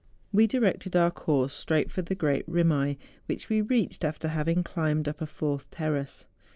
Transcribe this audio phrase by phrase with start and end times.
[0.31, 5.07] We directed our course straight for the great rimaye, which we reached after having climbed
[5.07, 6.25] up a fourth terrace.